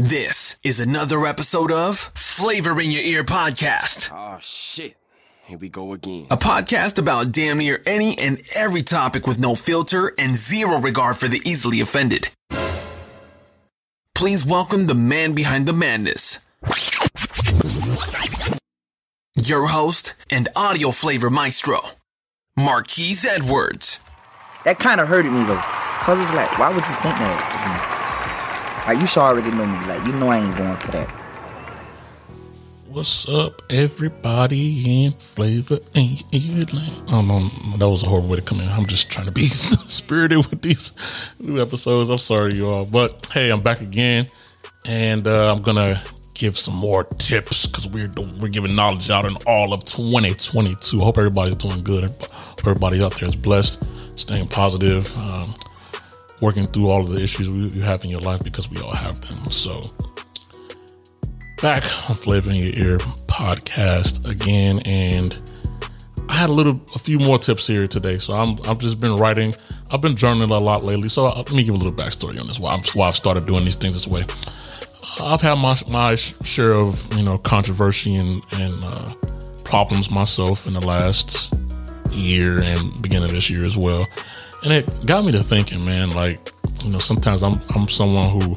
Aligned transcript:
This 0.00 0.58
is 0.62 0.78
another 0.78 1.26
episode 1.26 1.72
of 1.72 1.98
Flavor 1.98 2.80
in 2.80 2.92
Your 2.92 3.02
Ear 3.02 3.24
podcast, 3.24 4.12
Oh 4.14 4.38
shit. 4.40 4.96
Here 5.46 5.58
we 5.58 5.68
go 5.68 5.92
again. 5.92 6.28
a 6.30 6.36
podcast 6.36 6.98
about 7.00 7.32
damn 7.32 7.58
near 7.58 7.82
any 7.84 8.16
and 8.16 8.38
every 8.54 8.82
topic 8.82 9.26
with 9.26 9.40
no 9.40 9.56
filter 9.56 10.12
and 10.16 10.36
zero 10.36 10.78
regard 10.78 11.16
for 11.16 11.26
the 11.26 11.42
easily 11.44 11.80
offended. 11.80 12.28
Please 14.14 14.46
welcome 14.46 14.86
the 14.86 14.94
man 14.94 15.32
behind 15.32 15.66
the 15.66 15.72
madness. 15.72 16.38
Your 19.34 19.66
host 19.66 20.14
and 20.30 20.48
audio 20.54 20.92
flavor 20.92 21.28
maestro, 21.28 21.80
Marquise 22.56 23.24
Edwards. 23.24 23.98
That 24.64 24.78
kind 24.78 25.00
of 25.00 25.08
hurted 25.08 25.32
me 25.32 25.42
though, 25.42 25.56
cause 26.04 26.20
it's 26.20 26.32
like, 26.34 26.56
why 26.56 26.68
would 26.68 26.76
you 26.86 26.94
think 27.02 27.16
that? 27.18 27.77
Like 28.88 29.00
you 29.00 29.06
should 29.06 29.20
already 29.20 29.50
know 29.50 29.66
me. 29.66 29.86
Like 29.86 30.06
you 30.06 30.12
know 30.14 30.28
I 30.28 30.38
ain't 30.38 30.56
going 30.56 30.74
for 30.78 30.92
that. 30.92 31.10
What's 32.86 33.28
up, 33.28 33.60
everybody 33.68 35.04
in 35.04 35.12
flavor 35.12 35.76
and 35.94 36.16
Earland? 36.32 37.12
Oh 37.12 37.20
no, 37.20 37.50
that 37.76 37.86
was 37.86 38.02
a 38.02 38.06
horrible 38.06 38.30
way 38.30 38.36
to 38.36 38.42
come 38.42 38.62
in. 38.62 38.68
I'm 38.70 38.86
just 38.86 39.10
trying 39.10 39.26
to 39.26 39.30
be 39.30 39.42
spirited 39.88 40.38
with 40.48 40.62
these 40.62 40.94
new 41.38 41.60
episodes. 41.60 42.08
I'm 42.08 42.16
sorry, 42.16 42.54
you 42.54 42.66
all, 42.66 42.86
but 42.86 43.28
hey, 43.30 43.50
I'm 43.50 43.60
back 43.60 43.82
again, 43.82 44.26
and 44.86 45.28
uh, 45.28 45.52
I'm 45.52 45.60
gonna 45.60 46.02
give 46.32 46.56
some 46.56 46.74
more 46.74 47.04
tips 47.04 47.66
because 47.66 47.86
we're 47.90 48.10
we're 48.40 48.48
giving 48.48 48.74
knowledge 48.74 49.10
out 49.10 49.26
in 49.26 49.36
all 49.46 49.74
of 49.74 49.84
2022. 49.84 50.98
Hope 50.98 51.18
everybody's 51.18 51.56
doing 51.56 51.84
good. 51.84 52.04
Hope 52.04 52.60
everybody 52.60 53.04
out 53.04 53.12
there 53.20 53.28
is 53.28 53.36
blessed, 53.36 54.18
staying 54.18 54.48
positive, 54.48 55.14
um, 55.18 55.52
working 56.40 56.66
through 56.66 56.88
all 56.88 57.00
of 57.00 57.08
the 57.08 57.20
issues 57.20 57.48
you 57.74 57.82
have 57.82 58.04
in 58.04 58.10
your 58.10 58.20
life 58.20 58.42
because 58.44 58.70
we 58.70 58.80
all 58.80 58.92
have 58.94 59.20
them. 59.22 59.44
So 59.50 59.80
back 61.60 61.82
on 62.08 62.16
Flavor 62.16 62.50
in 62.50 62.56
Your 62.56 62.74
Ear 62.74 62.98
podcast 63.26 64.28
again, 64.28 64.80
and 64.84 65.36
I 66.28 66.34
had 66.34 66.50
a 66.50 66.52
little, 66.52 66.80
a 66.94 66.98
few 66.98 67.18
more 67.18 67.38
tips 67.38 67.66
here 67.66 67.88
today. 67.88 68.18
So 68.18 68.34
I'm, 68.34 68.58
I've 68.68 68.78
just 68.78 69.00
been 69.00 69.16
writing. 69.16 69.54
I've 69.90 70.02
been 70.02 70.14
journaling 70.14 70.50
a 70.50 70.54
lot 70.54 70.84
lately. 70.84 71.08
So 71.08 71.24
let 71.24 71.50
me 71.50 71.64
give 71.64 71.74
a 71.74 71.78
little 71.78 71.92
backstory 71.92 72.38
on 72.40 72.46
this. 72.46 72.60
Why 72.60 72.80
why 72.94 73.08
I've 73.08 73.16
started 73.16 73.46
doing 73.46 73.64
these 73.64 73.76
things 73.76 73.94
this 73.94 74.06
way. 74.06 74.24
I've 75.20 75.40
had 75.40 75.54
my 75.58 75.76
my 75.88 76.14
share 76.16 76.74
of 76.74 77.12
you 77.16 77.22
know 77.22 77.38
controversy 77.38 78.14
and 78.14 78.42
and 78.52 78.84
uh, 78.84 79.14
problems 79.64 80.10
myself 80.10 80.66
in 80.66 80.74
the 80.74 80.86
last 80.86 81.54
year 82.12 82.60
and 82.60 82.92
beginning 83.02 83.24
of 83.24 83.30
this 83.30 83.50
year 83.50 83.64
as 83.64 83.76
well, 83.76 84.06
and 84.64 84.72
it 84.72 85.06
got 85.06 85.24
me 85.24 85.32
to 85.32 85.42
thinking, 85.42 85.84
man. 85.84 86.10
Like 86.10 86.52
you 86.84 86.90
know, 86.90 86.98
sometimes 86.98 87.42
I'm 87.42 87.60
I'm 87.74 87.88
someone 87.88 88.30
who 88.30 88.56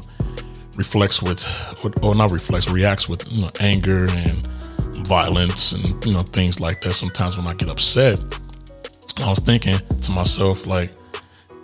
reflects 0.76 1.22
with, 1.22 1.44
or, 2.02 2.14
not 2.14 2.30
reflects, 2.30 2.70
reacts 2.70 3.08
with 3.08 3.30
you 3.30 3.42
know, 3.42 3.50
anger 3.60 4.06
and 4.08 4.46
violence 5.06 5.72
and 5.72 6.04
you 6.04 6.12
know 6.12 6.20
things 6.20 6.60
like 6.60 6.80
that. 6.82 6.94
Sometimes 6.94 7.36
when 7.36 7.46
I 7.46 7.54
get 7.54 7.68
upset, 7.68 8.18
I 9.18 9.28
was 9.30 9.38
thinking 9.40 9.78
to 9.78 10.12
myself 10.12 10.66
like, 10.66 10.90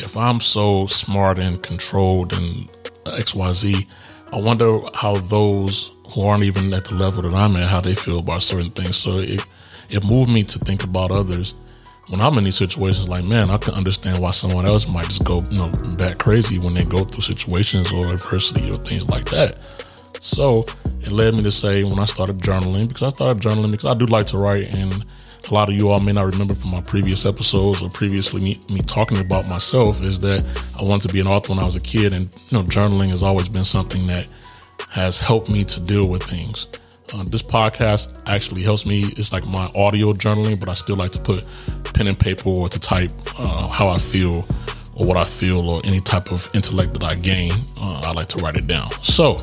if 0.00 0.16
I'm 0.16 0.40
so 0.40 0.86
smart 0.86 1.38
and 1.38 1.62
controlled 1.62 2.32
and 2.32 2.68
X 3.06 3.34
Y 3.34 3.52
Z, 3.52 3.86
I 4.32 4.38
wonder 4.38 4.78
how 4.94 5.16
those 5.16 5.92
who 6.10 6.22
aren't 6.22 6.44
even 6.44 6.72
at 6.74 6.84
the 6.84 6.94
level 6.94 7.22
that 7.22 7.34
I'm 7.34 7.56
at, 7.56 7.68
how 7.68 7.80
they 7.80 7.94
feel 7.94 8.18
about 8.18 8.42
certain 8.42 8.70
things. 8.70 8.96
So 8.96 9.18
it 9.18 9.44
it 9.90 10.04
moved 10.04 10.30
me 10.30 10.42
to 10.44 10.58
think 10.58 10.84
about 10.84 11.10
others 11.10 11.54
when 12.08 12.20
I'm 12.20 12.36
in 12.38 12.44
these 12.44 12.56
situations, 12.56 13.08
like, 13.08 13.26
man, 13.28 13.50
I 13.50 13.58
can 13.58 13.74
understand 13.74 14.18
why 14.18 14.30
someone 14.30 14.66
else 14.66 14.88
might 14.88 15.06
just 15.06 15.24
go, 15.24 15.42
you 15.50 15.58
know, 15.58 15.70
back 15.98 16.18
crazy 16.18 16.58
when 16.58 16.74
they 16.74 16.84
go 16.84 17.04
through 17.04 17.22
situations 17.22 17.92
or 17.92 18.12
adversity 18.12 18.70
or 18.70 18.76
things 18.76 19.08
like 19.08 19.26
that. 19.26 19.66
So 20.20 20.64
it 21.00 21.12
led 21.12 21.34
me 21.34 21.42
to 21.42 21.52
say 21.52 21.84
when 21.84 21.98
I 21.98 22.04
started 22.04 22.38
journaling, 22.38 22.88
because 22.88 23.02
I 23.02 23.10
started 23.10 23.42
journaling 23.42 23.70
because 23.70 23.86
I 23.86 23.94
do 23.94 24.06
like 24.06 24.26
to 24.28 24.38
write, 24.38 24.72
and 24.74 25.04
a 25.48 25.54
lot 25.54 25.68
of 25.68 25.74
you 25.74 25.90
all 25.90 26.00
may 26.00 26.12
not 26.12 26.30
remember 26.30 26.54
from 26.54 26.70
my 26.70 26.80
previous 26.80 27.24
episodes 27.24 27.82
or 27.82 27.88
previously 27.90 28.40
me, 28.40 28.60
me 28.68 28.80
talking 28.80 29.18
about 29.18 29.46
myself, 29.46 30.00
is 30.02 30.18
that 30.20 30.44
I 30.78 30.82
wanted 30.82 31.08
to 31.08 31.14
be 31.14 31.20
an 31.20 31.26
author 31.26 31.52
when 31.52 31.62
I 31.62 31.64
was 31.64 31.76
a 31.76 31.80
kid, 31.80 32.12
and 32.14 32.34
you 32.48 32.58
know, 32.58 32.64
journaling 32.64 33.10
has 33.10 33.22
always 33.22 33.48
been 33.48 33.64
something 33.64 34.06
that 34.06 34.30
has 34.88 35.20
helped 35.20 35.50
me 35.50 35.64
to 35.64 35.80
deal 35.80 36.08
with 36.08 36.22
things. 36.22 36.66
Uh, 37.14 37.24
this 37.24 37.42
podcast 37.42 38.20
actually 38.26 38.62
helps 38.62 38.84
me. 38.84 39.04
It's 39.16 39.32
like 39.32 39.46
my 39.46 39.70
audio 39.74 40.12
journaling, 40.12 40.60
but 40.60 40.68
I 40.68 40.74
still 40.74 40.96
like 40.96 41.12
to 41.12 41.18
put 41.18 41.44
pen 41.94 42.06
and 42.06 42.18
paper 42.18 42.50
or 42.50 42.68
to 42.68 42.78
type 42.78 43.10
uh, 43.38 43.66
how 43.68 43.88
I 43.88 43.96
feel 43.98 44.44
or 44.94 45.06
what 45.06 45.16
I 45.16 45.24
feel 45.24 45.70
or 45.70 45.80
any 45.84 46.00
type 46.00 46.32
of 46.32 46.50
intellect 46.54 46.94
that 46.94 47.02
I 47.02 47.14
gain. 47.14 47.52
Uh, 47.80 48.02
I 48.04 48.12
like 48.12 48.28
to 48.28 48.38
write 48.38 48.56
it 48.56 48.66
down. 48.66 48.90
So 49.02 49.36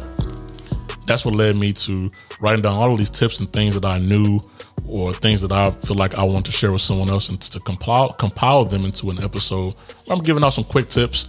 that's 1.06 1.26
what 1.26 1.36
led 1.36 1.56
me 1.56 1.74
to 1.74 2.12
writing 2.40 2.62
down 2.62 2.76
all 2.76 2.92
of 2.92 2.98
these 2.98 3.10
tips 3.10 3.40
and 3.40 3.52
things 3.52 3.74
that 3.76 3.86
I 3.86 4.00
knew 4.00 4.40
or 4.88 5.12
things 5.14 5.42
that 5.42 5.52
I 5.52 5.72
feel 5.72 5.96
like 5.96 6.16
I 6.16 6.24
want 6.24 6.46
to 6.46 6.52
share 6.52 6.72
with 6.72 6.82
someone 6.82 7.10
else 7.10 7.30
and 7.30 7.42
to 7.42 7.60
compile 7.60 8.10
compile 8.14 8.66
them 8.66 8.86
into 8.86 9.10
an 9.10 9.24
episode. 9.24 9.74
I'm 10.10 10.20
giving 10.20 10.44
out 10.44 10.54
some 10.54 10.66
quick 10.66 10.90
tips 10.90 11.28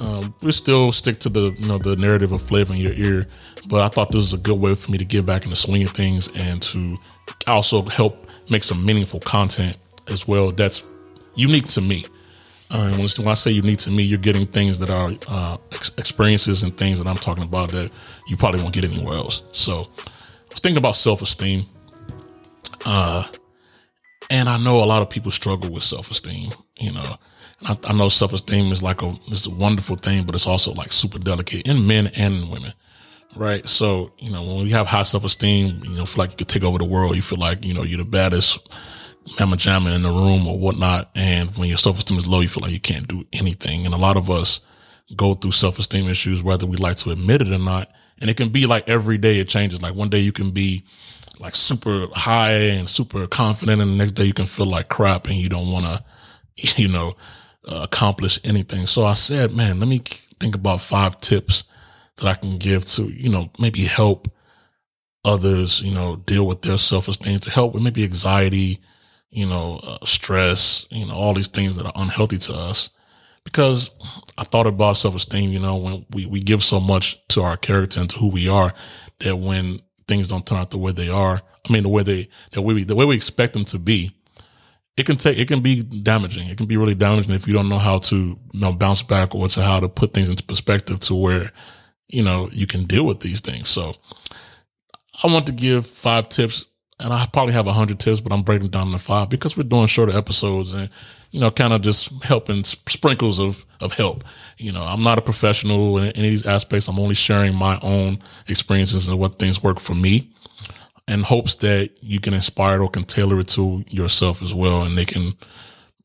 um, 0.00 0.34
we 0.42 0.52
still 0.52 0.92
stick 0.92 1.18
to 1.20 1.28
the 1.28 1.54
you 1.58 1.66
know 1.66 1.78
the 1.78 1.96
narrative 1.96 2.32
of 2.32 2.42
flavor 2.42 2.74
in 2.74 2.80
your 2.80 2.92
ear, 2.92 3.26
but 3.68 3.82
I 3.82 3.88
thought 3.88 4.10
this 4.10 4.16
was 4.16 4.34
a 4.34 4.38
good 4.38 4.58
way 4.58 4.74
for 4.74 4.90
me 4.90 4.98
to 4.98 5.04
get 5.04 5.26
back 5.26 5.44
in 5.44 5.50
the 5.50 5.56
swing 5.56 5.82
of 5.84 5.90
things 5.90 6.28
and 6.34 6.62
to 6.62 6.96
also 7.46 7.82
help 7.82 8.28
make 8.50 8.62
some 8.62 8.84
meaningful 8.84 9.20
content 9.20 9.76
as 10.08 10.26
well. 10.26 10.52
That's 10.52 10.82
unique 11.34 11.66
to 11.68 11.80
me. 11.80 12.04
Uh, 12.70 12.90
when, 12.92 13.08
when 13.08 13.28
I 13.28 13.34
say 13.34 13.50
unique 13.50 13.78
to 13.80 13.90
me, 13.90 14.02
you're 14.02 14.18
getting 14.18 14.46
things 14.46 14.78
that 14.78 14.90
are 14.90 15.12
uh, 15.26 15.56
ex- 15.72 15.90
experiences 15.96 16.62
and 16.62 16.76
things 16.76 16.98
that 16.98 17.08
I'm 17.08 17.16
talking 17.16 17.42
about 17.42 17.70
that 17.70 17.90
you 18.28 18.36
probably 18.36 18.62
won't 18.62 18.74
get 18.74 18.84
anywhere 18.84 19.14
else. 19.14 19.42
So 19.52 19.88
I 19.98 20.50
was 20.50 20.60
thinking 20.60 20.76
about 20.76 20.96
self 20.96 21.22
esteem. 21.22 21.66
Uh, 22.84 23.26
and 24.30 24.48
I 24.48 24.58
know 24.58 24.82
a 24.82 24.84
lot 24.84 25.02
of 25.02 25.08
people 25.08 25.30
struggle 25.30 25.70
with 25.70 25.82
self 25.82 26.10
esteem, 26.10 26.50
you 26.78 26.92
know. 26.92 27.16
I, 27.64 27.76
I 27.84 27.92
know 27.92 28.08
self 28.08 28.32
esteem 28.32 28.72
is 28.72 28.82
like 28.82 29.02
a 29.02 29.16
is 29.28 29.46
a 29.46 29.50
wonderful 29.50 29.96
thing, 29.96 30.24
but 30.24 30.34
it's 30.34 30.46
also 30.46 30.72
like 30.72 30.92
super 30.92 31.18
delicate 31.18 31.66
in 31.66 31.86
men 31.86 32.08
and 32.08 32.34
in 32.34 32.50
women, 32.50 32.72
right? 33.34 33.66
So 33.68 34.12
you 34.18 34.30
know 34.30 34.42
when 34.42 34.62
we 34.62 34.70
have 34.70 34.86
high 34.86 35.02
self 35.02 35.24
esteem, 35.24 35.82
you 35.84 35.96
know, 35.96 36.06
feel 36.06 36.22
like 36.24 36.30
you 36.30 36.36
could 36.36 36.48
take 36.48 36.64
over 36.64 36.78
the 36.78 36.84
world. 36.84 37.16
You 37.16 37.22
feel 37.22 37.38
like 37.38 37.64
you 37.64 37.74
know 37.74 37.82
you're 37.82 37.98
the 37.98 38.04
baddest 38.04 38.60
mamma 39.38 39.56
jamma 39.56 39.94
in 39.94 40.02
the 40.02 40.10
room 40.10 40.46
or 40.46 40.58
whatnot. 40.58 41.10
And 41.14 41.54
when 41.56 41.68
your 41.68 41.78
self 41.78 41.98
esteem 41.98 42.18
is 42.18 42.26
low, 42.26 42.40
you 42.40 42.48
feel 42.48 42.62
like 42.62 42.72
you 42.72 42.80
can't 42.80 43.08
do 43.08 43.26
anything. 43.32 43.84
And 43.84 43.94
a 43.94 43.98
lot 43.98 44.16
of 44.16 44.30
us 44.30 44.60
go 45.16 45.34
through 45.34 45.52
self 45.52 45.78
esteem 45.78 46.08
issues, 46.08 46.42
whether 46.42 46.66
we 46.66 46.76
like 46.76 46.96
to 46.98 47.10
admit 47.10 47.42
it 47.42 47.50
or 47.50 47.58
not. 47.58 47.90
And 48.20 48.30
it 48.30 48.36
can 48.36 48.48
be 48.50 48.66
like 48.66 48.88
every 48.88 49.18
day 49.18 49.38
it 49.38 49.48
changes. 49.48 49.82
Like 49.82 49.94
one 49.94 50.08
day 50.08 50.18
you 50.18 50.32
can 50.32 50.50
be 50.50 50.84
like 51.38 51.54
super 51.54 52.06
high 52.12 52.52
and 52.52 52.88
super 52.88 53.26
confident, 53.26 53.80
and 53.80 53.92
the 53.92 53.96
next 53.96 54.12
day 54.12 54.24
you 54.24 54.34
can 54.34 54.46
feel 54.46 54.66
like 54.66 54.88
crap 54.88 55.26
and 55.26 55.36
you 55.36 55.48
don't 55.48 55.70
want 55.70 55.84
to, 55.86 56.02
you 56.80 56.88
know, 56.88 57.16
uh, 57.68 57.80
accomplish 57.82 58.38
anything. 58.44 58.86
So 58.86 59.04
I 59.04 59.14
said, 59.14 59.54
man, 59.54 59.78
let 59.78 59.88
me 59.88 59.98
think 60.40 60.54
about 60.54 60.80
five 60.80 61.20
tips 61.20 61.64
that 62.16 62.26
I 62.26 62.34
can 62.34 62.58
give 62.58 62.84
to, 62.86 63.04
you 63.04 63.28
know, 63.28 63.50
maybe 63.58 63.82
help 63.84 64.28
others, 65.24 65.82
you 65.82 65.92
know, 65.92 66.16
deal 66.16 66.46
with 66.46 66.62
their 66.62 66.78
self 66.78 67.08
esteem, 67.08 67.38
to 67.40 67.50
help 67.50 67.74
with 67.74 67.82
maybe 67.82 68.04
anxiety, 68.04 68.80
you 69.30 69.46
know, 69.46 69.80
uh, 69.82 69.98
stress, 70.04 70.86
you 70.90 71.06
know, 71.06 71.14
all 71.14 71.34
these 71.34 71.48
things 71.48 71.76
that 71.76 71.86
are 71.86 71.92
unhealthy 71.94 72.38
to 72.38 72.54
us. 72.54 72.90
Because 73.44 73.90
I 74.36 74.44
thought 74.44 74.66
about 74.66 74.96
self 74.96 75.14
esteem, 75.14 75.52
you 75.52 75.60
know, 75.60 75.76
when 75.76 76.06
we, 76.10 76.26
we 76.26 76.40
give 76.40 76.62
so 76.62 76.80
much 76.80 77.18
to 77.28 77.42
our 77.42 77.56
character 77.56 78.00
and 78.00 78.10
to 78.10 78.18
who 78.18 78.28
we 78.28 78.48
are 78.48 78.72
that 79.20 79.36
when 79.36 79.80
things 80.06 80.28
don't 80.28 80.46
turn 80.46 80.58
out 80.58 80.70
the 80.70 80.78
way 80.78 80.92
they 80.92 81.08
are, 81.08 81.40
I 81.68 81.72
mean, 81.72 81.82
the 81.82 81.88
way 81.88 82.02
they, 82.02 82.28
the 82.52 82.62
way 82.62 82.74
we, 82.74 82.84
the 82.84 82.94
way 82.94 83.04
we 83.04 83.16
expect 83.16 83.52
them 83.52 83.64
to 83.66 83.78
be, 83.78 84.10
it 84.98 85.06
can 85.06 85.16
take, 85.16 85.38
it 85.38 85.46
can 85.46 85.60
be 85.60 85.82
damaging. 85.82 86.48
It 86.48 86.58
can 86.58 86.66
be 86.66 86.76
really 86.76 86.96
damaging 86.96 87.32
if 87.32 87.46
you 87.46 87.54
don't 87.54 87.68
know 87.68 87.78
how 87.78 87.98
to, 87.98 88.16
you 88.16 88.60
know, 88.60 88.72
bounce 88.72 89.02
back 89.02 89.32
or 89.32 89.46
to 89.48 89.62
how 89.62 89.78
to 89.78 89.88
put 89.88 90.12
things 90.12 90.28
into 90.28 90.42
perspective 90.42 90.98
to 91.00 91.14
where, 91.14 91.52
you 92.08 92.22
know, 92.22 92.48
you 92.52 92.66
can 92.66 92.84
deal 92.84 93.06
with 93.06 93.20
these 93.20 93.40
things. 93.40 93.68
So 93.68 93.94
I 95.22 95.28
want 95.28 95.46
to 95.46 95.52
give 95.52 95.86
five 95.86 96.28
tips 96.28 96.66
and 96.98 97.12
I 97.12 97.26
probably 97.32 97.52
have 97.52 97.68
a 97.68 97.72
hundred 97.72 98.00
tips, 98.00 98.20
but 98.20 98.32
I'm 98.32 98.42
breaking 98.42 98.70
down 98.70 98.90
to 98.90 98.98
five 98.98 99.30
because 99.30 99.56
we're 99.56 99.62
doing 99.62 99.86
shorter 99.86 100.16
episodes 100.16 100.72
and, 100.72 100.90
you 101.30 101.38
know, 101.38 101.50
kind 101.52 101.72
of 101.72 101.82
just 101.82 102.10
helping 102.24 102.64
sprinkles 102.64 103.38
of, 103.38 103.64
of 103.80 103.92
help. 103.92 104.24
You 104.56 104.72
know, 104.72 104.82
I'm 104.82 105.04
not 105.04 105.18
a 105.18 105.22
professional 105.22 105.98
in 105.98 106.10
any 106.16 106.26
of 106.26 106.32
these 106.32 106.46
aspects. 106.46 106.88
I'm 106.88 106.98
only 106.98 107.14
sharing 107.14 107.54
my 107.54 107.78
own 107.82 108.18
experiences 108.48 109.06
and 109.06 109.16
what 109.16 109.38
things 109.38 109.62
work 109.62 109.78
for 109.78 109.94
me 109.94 110.32
in 111.08 111.22
hopes 111.22 111.56
that 111.56 111.90
you 112.00 112.20
can 112.20 112.34
inspire 112.34 112.76
it 112.76 112.84
or 112.84 112.90
can 112.90 113.04
tailor 113.04 113.40
it 113.40 113.48
to 113.48 113.84
yourself 113.88 114.42
as 114.42 114.54
well. 114.54 114.82
And 114.82 114.96
they 114.96 115.04
can 115.04 115.34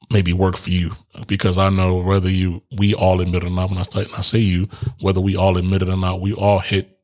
maybe 0.09 0.33
work 0.33 0.55
for 0.55 0.69
you 0.69 0.95
because 1.27 1.57
I 1.57 1.69
know 1.69 1.97
whether 1.97 2.29
you, 2.29 2.63
we 2.77 2.93
all 2.93 3.21
admit 3.21 3.43
it 3.43 3.47
or 3.47 3.49
not, 3.49 3.69
when 3.69 3.79
I 3.79 3.83
say, 3.83 4.05
I 4.17 4.21
say 4.21 4.39
you, 4.39 4.69
whether 5.01 5.21
we 5.21 5.35
all 5.35 5.57
admit 5.57 5.81
it 5.81 5.89
or 5.89 5.97
not, 5.97 6.21
we 6.21 6.33
all 6.33 6.59
hit 6.59 6.99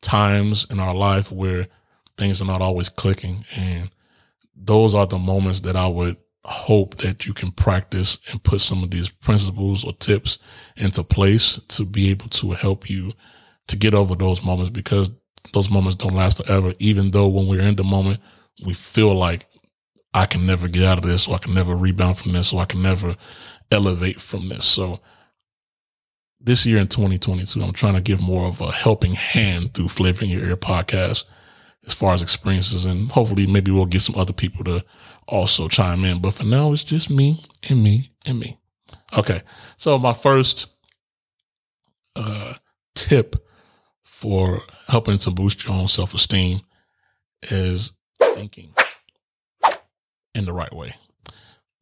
times 0.00 0.66
in 0.70 0.80
our 0.80 0.94
life 0.94 1.30
where 1.30 1.68
things 2.16 2.40
are 2.42 2.46
not 2.46 2.62
always 2.62 2.88
clicking. 2.88 3.44
And 3.56 3.90
those 4.56 4.94
are 4.94 5.06
the 5.06 5.18
moments 5.18 5.60
that 5.60 5.76
I 5.76 5.86
would 5.86 6.16
hope 6.44 6.98
that 6.98 7.26
you 7.26 7.32
can 7.32 7.50
practice 7.50 8.18
and 8.30 8.42
put 8.42 8.60
some 8.60 8.82
of 8.82 8.90
these 8.90 9.08
principles 9.08 9.84
or 9.84 9.92
tips 9.94 10.38
into 10.76 11.02
place 11.02 11.58
to 11.68 11.84
be 11.84 12.10
able 12.10 12.28
to 12.28 12.52
help 12.52 12.90
you 12.90 13.12
to 13.68 13.76
get 13.76 13.94
over 13.94 14.14
those 14.14 14.42
moments 14.44 14.70
because 14.70 15.10
those 15.54 15.70
moments 15.70 15.96
don't 15.96 16.14
last 16.14 16.36
forever. 16.44 16.74
Even 16.78 17.10
though 17.10 17.28
when 17.28 17.46
we're 17.46 17.62
in 17.62 17.76
the 17.76 17.84
moment, 17.84 18.20
we 18.64 18.74
feel 18.74 19.14
like 19.14 19.46
I 20.12 20.26
can 20.26 20.46
never 20.46 20.68
get 20.68 20.84
out 20.84 20.98
of 20.98 21.04
this 21.04 21.26
or 21.26 21.34
I 21.34 21.38
can 21.38 21.54
never 21.54 21.74
rebound 21.74 22.18
from 22.18 22.32
this 22.32 22.52
or 22.52 22.60
I 22.60 22.66
can 22.66 22.82
never 22.82 23.16
elevate 23.70 24.20
from 24.20 24.48
this. 24.48 24.64
So 24.64 25.00
this 26.40 26.66
year 26.66 26.78
in 26.78 26.88
2022, 26.88 27.62
I'm 27.62 27.72
trying 27.72 27.94
to 27.94 28.00
give 28.00 28.20
more 28.20 28.46
of 28.46 28.60
a 28.60 28.70
helping 28.70 29.14
hand 29.14 29.74
through 29.74 29.88
Flavor 29.88 30.24
in 30.24 30.30
Your 30.30 30.44
Ear 30.44 30.56
podcast 30.56 31.24
as 31.86 31.94
far 31.94 32.14
as 32.14 32.22
experiences. 32.22 32.84
And 32.84 33.10
hopefully 33.10 33.46
maybe 33.46 33.70
we'll 33.70 33.86
get 33.86 34.02
some 34.02 34.16
other 34.16 34.32
people 34.32 34.62
to 34.64 34.84
also 35.26 35.68
chime 35.68 36.04
in. 36.04 36.20
But 36.20 36.34
for 36.34 36.44
now, 36.44 36.72
it's 36.72 36.84
just 36.84 37.10
me 37.10 37.42
and 37.68 37.82
me 37.82 38.10
and 38.26 38.38
me. 38.38 38.58
Okay. 39.16 39.42
So 39.76 39.98
my 39.98 40.12
first 40.12 40.68
uh, 42.14 42.54
tip 42.94 43.43
for 44.24 44.62
helping 44.88 45.18
to 45.18 45.30
boost 45.30 45.66
your 45.66 45.74
own 45.74 45.86
self 45.86 46.14
esteem 46.14 46.62
is 47.42 47.92
thinking 48.18 48.72
in 50.34 50.46
the 50.46 50.52
right 50.52 50.74
way. 50.74 50.94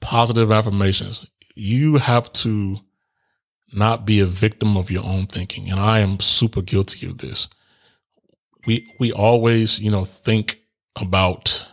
Positive 0.01 0.51
affirmations. 0.51 1.25
You 1.55 1.99
have 1.99 2.33
to 2.33 2.81
not 3.73 4.05
be 4.05 4.19
a 4.19 4.27
victim 4.27 4.77
of 4.77 4.91
your 4.91 5.05
own 5.05 5.27
thinking. 5.27 5.71
And 5.71 5.79
I 5.79 6.01
am 6.01 6.19
super 6.19 6.63
guilty 6.63 7.09
of 7.09 7.19
this. 7.19 7.49
We, 8.67 8.93
we 8.99 9.13
always, 9.13 9.79
you 9.79 9.93
know, 9.93 10.05
think 10.05 10.63
about 10.97 11.65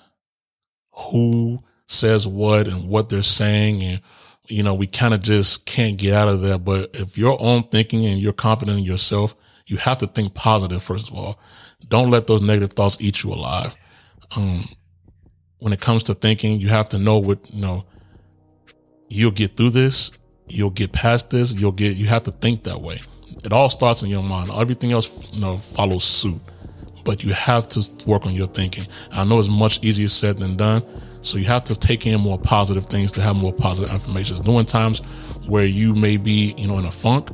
who 0.91 1.63
says 1.87 2.27
what 2.27 2.67
and 2.67 2.87
what 2.87 3.09
they're 3.09 3.23
saying. 3.23 3.81
And, 3.81 4.01
you 4.47 4.61
know, 4.61 4.75
we 4.75 4.85
kind 4.85 5.15
of 5.15 5.23
just 5.23 5.65
can't 5.65 5.97
get 5.97 6.13
out 6.13 6.27
of 6.27 6.41
that. 6.41 6.63
But 6.63 6.91
if 6.93 7.17
your 7.17 7.41
own 7.41 7.63
thinking 7.69 8.05
and 8.05 8.19
you're 8.19 8.33
confident 8.33 8.77
in 8.77 8.85
yourself, 8.85 9.35
you 9.69 9.77
have 9.77 9.99
to 9.99 10.07
think 10.07 10.33
positive, 10.33 10.81
first 10.81 11.09
of 11.09 11.15
all. 11.15 11.39
Don't 11.87 12.09
let 12.09 12.25
those 12.25 12.41
negative 12.41 12.73
thoughts 12.73 12.97
eat 12.99 13.23
you 13.23 13.31
alive. 13.31 13.75
Um, 14.35 14.67
when 15.59 15.73
it 15.73 15.79
comes 15.79 16.03
to 16.05 16.15
thinking, 16.15 16.59
you 16.59 16.69
have 16.69 16.89
to 16.89 16.99
know 16.99 17.19
what, 17.19 17.39
you 17.53 17.61
know, 17.61 17.85
you'll 19.09 19.31
get 19.31 19.55
through 19.55 19.71
this. 19.71 20.11
You'll 20.47 20.71
get 20.71 20.91
past 20.91 21.29
this. 21.29 21.53
You'll 21.53 21.71
get, 21.71 21.97
you 21.97 22.07
have 22.07 22.23
to 22.23 22.31
think 22.31 22.63
that 22.63 22.81
way. 22.81 22.99
It 23.43 23.53
all 23.53 23.69
starts 23.69 24.01
in 24.01 24.09
your 24.09 24.23
mind. 24.23 24.49
Everything 24.51 24.91
else, 24.91 25.31
you 25.31 25.39
know, 25.39 25.57
follows 25.57 26.03
suit, 26.03 26.41
but 27.05 27.23
you 27.23 27.33
have 27.33 27.67
to 27.69 27.87
work 28.07 28.25
on 28.25 28.33
your 28.33 28.47
thinking. 28.47 28.87
I 29.11 29.23
know 29.23 29.37
it's 29.37 29.49
much 29.49 29.83
easier 29.83 30.09
said 30.09 30.39
than 30.39 30.57
done. 30.57 30.83
So 31.21 31.37
you 31.37 31.45
have 31.45 31.63
to 31.65 31.75
take 31.75 32.07
in 32.07 32.19
more 32.19 32.39
positive 32.39 32.87
things 32.87 33.11
to 33.13 33.21
have 33.21 33.35
more 33.35 33.53
positive 33.53 33.93
affirmations. 33.93 34.43
Knowing 34.43 34.65
times 34.65 34.99
where 35.45 35.65
you 35.65 35.93
may 35.93 36.17
be, 36.17 36.55
you 36.57 36.67
know, 36.67 36.79
in 36.79 36.85
a 36.85 36.91
funk, 36.91 37.29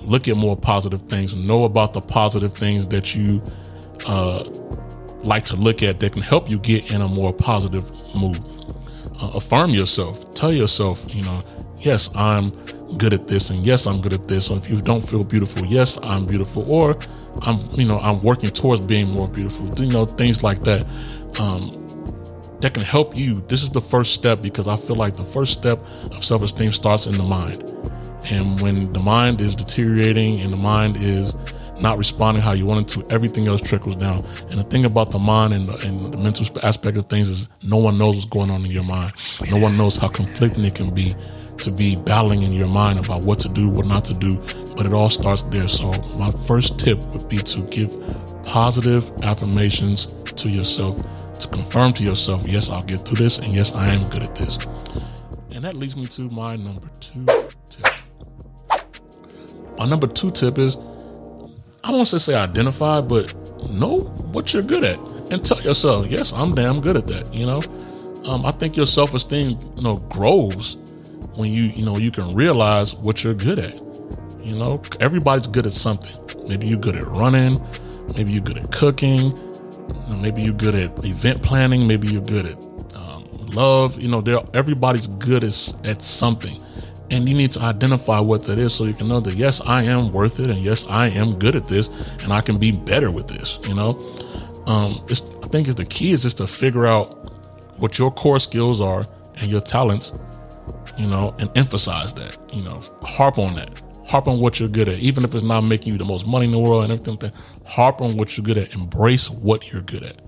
look 0.00 0.28
at 0.28 0.36
more 0.36 0.56
positive 0.56 1.02
things. 1.02 1.34
Know 1.34 1.64
about 1.64 1.92
the 1.92 2.00
positive 2.00 2.54
things 2.54 2.86
that 2.88 3.14
you, 3.14 3.42
uh, 4.06 4.44
like 5.22 5.44
to 5.46 5.56
look 5.56 5.82
at 5.82 6.00
that 6.00 6.12
can 6.12 6.22
help 6.22 6.48
you 6.48 6.58
get 6.58 6.90
in 6.90 7.00
a 7.00 7.08
more 7.08 7.32
positive 7.32 7.90
mood. 8.14 8.42
Uh, 9.20 9.32
affirm 9.34 9.70
yourself. 9.70 10.32
Tell 10.34 10.52
yourself, 10.52 11.04
you 11.14 11.22
know, 11.22 11.42
yes, 11.80 12.10
I'm 12.14 12.50
good 12.96 13.12
at 13.12 13.28
this, 13.28 13.50
and 13.50 13.66
yes, 13.66 13.86
I'm 13.86 14.00
good 14.00 14.12
at 14.12 14.28
this. 14.28 14.50
And 14.50 14.62
if 14.62 14.70
you 14.70 14.80
don't 14.80 15.00
feel 15.00 15.24
beautiful, 15.24 15.66
yes, 15.66 15.98
I'm 16.02 16.24
beautiful, 16.24 16.70
or 16.70 16.98
I'm, 17.42 17.68
you 17.72 17.84
know, 17.84 17.98
I'm 18.00 18.22
working 18.22 18.50
towards 18.50 18.80
being 18.80 19.08
more 19.10 19.28
beautiful. 19.28 19.66
You 19.78 19.90
know, 19.90 20.04
things 20.04 20.42
like 20.42 20.62
that. 20.64 20.86
Um, 21.38 21.84
that 22.60 22.74
can 22.74 22.82
help 22.82 23.16
you. 23.16 23.40
This 23.48 23.62
is 23.62 23.70
the 23.70 23.80
first 23.80 24.14
step 24.14 24.42
because 24.42 24.66
I 24.66 24.76
feel 24.76 24.96
like 24.96 25.16
the 25.16 25.24
first 25.24 25.52
step 25.52 25.78
of 26.10 26.24
self 26.24 26.42
esteem 26.42 26.72
starts 26.72 27.06
in 27.06 27.14
the 27.14 27.22
mind. 27.22 27.62
And 28.24 28.60
when 28.60 28.92
the 28.92 29.00
mind 29.00 29.40
is 29.40 29.54
deteriorating 29.54 30.40
and 30.40 30.52
the 30.52 30.56
mind 30.56 30.96
is 30.96 31.34
not 31.80 31.96
responding 31.96 32.42
how 32.42 32.52
you 32.52 32.66
want 32.66 32.80
it 32.80 32.94
to, 32.94 33.08
everything 33.10 33.46
else 33.46 33.60
trickles 33.60 33.96
down. 33.96 34.24
And 34.50 34.58
the 34.58 34.64
thing 34.64 34.84
about 34.84 35.10
the 35.10 35.18
mind 35.18 35.54
and 35.54 35.66
the, 35.66 35.86
and 35.86 36.12
the 36.12 36.18
mental 36.18 36.46
aspect 36.62 36.96
of 36.96 37.06
things 37.06 37.28
is 37.28 37.48
no 37.62 37.76
one 37.76 37.98
knows 37.98 38.16
what's 38.16 38.26
going 38.26 38.50
on 38.50 38.64
in 38.64 38.70
your 38.70 38.84
mind. 38.84 39.12
No 39.48 39.56
one 39.56 39.76
knows 39.76 39.96
how 39.96 40.08
conflicting 40.08 40.64
it 40.64 40.74
can 40.74 40.92
be 40.92 41.14
to 41.58 41.70
be 41.70 41.96
battling 41.96 42.42
in 42.42 42.52
your 42.52 42.68
mind 42.68 42.98
about 42.98 43.22
what 43.22 43.38
to 43.40 43.48
do, 43.48 43.68
what 43.68 43.86
not 43.86 44.04
to 44.04 44.14
do. 44.14 44.36
But 44.76 44.86
it 44.86 44.92
all 44.92 45.10
starts 45.10 45.42
there. 45.44 45.68
So 45.68 45.92
my 46.16 46.30
first 46.30 46.78
tip 46.78 46.98
would 47.08 47.28
be 47.28 47.38
to 47.38 47.60
give 47.62 47.92
positive 48.44 49.10
affirmations 49.22 50.06
to 50.36 50.48
yourself 50.48 51.04
to 51.40 51.48
confirm 51.48 51.92
to 51.94 52.02
yourself, 52.04 52.46
yes, 52.46 52.70
I'll 52.70 52.82
get 52.82 53.04
through 53.04 53.18
this, 53.18 53.38
and 53.38 53.54
yes, 53.54 53.74
I 53.74 53.88
am 53.88 54.08
good 54.10 54.22
at 54.22 54.34
this. 54.34 54.58
And 55.50 55.64
that 55.64 55.74
leads 55.74 55.96
me 55.96 56.06
to 56.08 56.28
my 56.30 56.56
number 56.56 56.88
two. 57.00 57.26
My 59.78 59.86
number 59.86 60.06
two 60.06 60.30
tip 60.30 60.58
is 60.58 60.76
I 61.84 61.88
don't 61.88 61.98
want 61.98 62.08
to 62.08 62.20
say 62.20 62.34
identify, 62.34 63.00
but 63.00 63.32
know 63.70 64.00
what 64.32 64.52
you're 64.52 64.62
good 64.62 64.84
at 64.84 64.98
and 65.30 65.44
tell 65.44 65.60
yourself, 65.62 66.08
yes, 66.08 66.32
I'm 66.32 66.54
damn 66.54 66.80
good 66.80 66.96
at 66.96 67.06
that. 67.06 67.32
You 67.32 67.46
know, 67.46 67.62
um, 68.30 68.44
I 68.44 68.50
think 68.50 68.76
your 68.76 68.86
self 68.86 69.14
esteem, 69.14 69.58
you 69.76 69.82
know, 69.82 69.96
grows 70.10 70.76
when 71.34 71.52
you, 71.52 71.64
you 71.64 71.84
know, 71.84 71.96
you 71.96 72.10
can 72.10 72.34
realize 72.34 72.94
what 72.96 73.22
you're 73.22 73.34
good 73.34 73.58
at. 73.58 73.76
You 74.44 74.56
know, 74.56 74.82
everybody's 75.00 75.46
good 75.46 75.66
at 75.66 75.72
something. 75.72 76.16
Maybe 76.48 76.66
you're 76.66 76.78
good 76.78 76.96
at 76.96 77.06
running. 77.06 77.64
Maybe 78.16 78.32
you're 78.32 78.42
good 78.42 78.58
at 78.58 78.72
cooking. 78.72 79.32
Maybe 80.08 80.42
you're 80.42 80.54
good 80.54 80.74
at 80.74 81.04
event 81.04 81.42
planning. 81.42 81.86
Maybe 81.86 82.08
you're 82.08 82.22
good 82.22 82.46
at 82.46 82.58
um, 82.96 83.24
love. 83.52 84.00
You 84.00 84.08
know, 84.08 84.20
everybody's 84.54 85.06
good 85.06 85.44
at, 85.44 85.74
at 85.86 86.02
something. 86.02 86.60
And 87.10 87.28
you 87.28 87.34
need 87.34 87.52
to 87.52 87.60
identify 87.60 88.20
what 88.20 88.44
that 88.44 88.58
is 88.58 88.74
so 88.74 88.84
you 88.84 88.92
can 88.92 89.08
know 89.08 89.20
that, 89.20 89.34
yes, 89.34 89.60
I 89.62 89.84
am 89.84 90.12
worth 90.12 90.40
it. 90.40 90.50
And 90.50 90.58
yes, 90.58 90.84
I 90.88 91.08
am 91.08 91.38
good 91.38 91.56
at 91.56 91.66
this 91.66 91.88
and 92.22 92.32
I 92.32 92.40
can 92.40 92.58
be 92.58 92.72
better 92.72 93.10
with 93.10 93.28
this. 93.28 93.58
You 93.66 93.74
know, 93.74 93.98
um, 94.66 95.02
it's, 95.08 95.22
I 95.42 95.48
think 95.48 95.68
it's 95.68 95.76
the 95.76 95.86
key 95.86 96.12
is 96.12 96.22
just 96.22 96.38
to 96.38 96.46
figure 96.46 96.86
out 96.86 97.14
what 97.78 97.98
your 97.98 98.10
core 98.10 98.38
skills 98.38 98.80
are 98.80 99.06
and 99.36 99.50
your 99.50 99.60
talents, 99.60 100.12
you 100.98 101.06
know, 101.06 101.34
and 101.38 101.50
emphasize 101.56 102.12
that, 102.14 102.36
you 102.52 102.62
know, 102.62 102.80
harp 103.02 103.38
on 103.38 103.54
that. 103.54 103.70
Harp 104.06 104.26
on 104.26 104.40
what 104.40 104.58
you're 104.58 104.70
good 104.70 104.88
at, 104.88 104.98
even 104.98 105.22
if 105.24 105.34
it's 105.34 105.44
not 105.44 105.60
making 105.62 105.92
you 105.92 105.98
the 105.98 106.04
most 106.04 106.26
money 106.26 106.46
in 106.46 106.52
the 106.52 106.58
world 106.58 106.84
and 106.84 106.92
everything. 106.92 107.32
Harp 107.66 108.00
on 108.00 108.16
what 108.16 108.36
you're 108.36 108.44
good 108.44 108.56
at. 108.58 108.74
Embrace 108.74 109.30
what 109.30 109.70
you're 109.70 109.82
good 109.82 110.02
at 110.02 110.20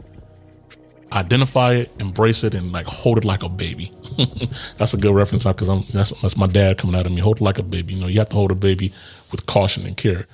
identify 1.12 1.74
it, 1.74 1.92
embrace 2.00 2.44
it, 2.44 2.54
and 2.54 2.72
like 2.72 2.86
hold 2.86 3.18
it 3.18 3.24
like 3.24 3.42
a 3.42 3.48
baby. 3.48 3.92
that's 4.78 4.94
a 4.94 4.96
good 4.96 5.14
reference 5.14 5.44
because 5.44 5.68
I'm 5.68 5.84
that's, 5.92 6.10
that's 6.22 6.36
my 6.36 6.46
dad 6.46 6.78
coming 6.78 6.96
out 6.96 7.06
of 7.06 7.12
me. 7.12 7.20
Hold 7.20 7.38
it 7.38 7.44
like 7.44 7.58
a 7.58 7.62
baby. 7.62 7.94
You 7.94 8.00
know, 8.00 8.06
you 8.06 8.18
have 8.18 8.28
to 8.30 8.36
hold 8.36 8.50
a 8.50 8.56
baby 8.56 8.92
with 9.30 9.46
caution 9.46 9.86
and 9.86 9.96
care. 9.96 10.26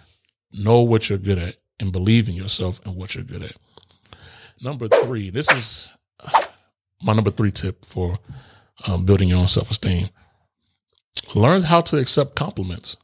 Know 0.52 0.80
what 0.80 1.08
you're 1.08 1.18
good 1.18 1.38
at 1.38 1.56
and 1.80 1.92
believe 1.92 2.28
in 2.28 2.34
yourself 2.34 2.80
and 2.84 2.96
what 2.96 3.14
you're 3.14 3.24
good 3.24 3.42
at. 3.42 3.52
Number 4.62 4.88
three, 4.88 5.30
this 5.30 5.50
is 5.52 5.90
my 7.02 7.12
number 7.12 7.30
three 7.30 7.50
tip 7.50 7.84
for 7.84 8.18
um, 8.86 9.04
building 9.04 9.28
your 9.28 9.38
own 9.38 9.48
self 9.48 9.70
esteem. 9.70 10.08
Learn 11.34 11.62
how 11.62 11.80
to 11.82 11.98
accept 11.98 12.36
compliments. 12.36 12.96